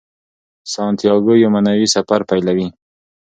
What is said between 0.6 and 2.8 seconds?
سانتیاګو یو معنوي سفر پیلوي.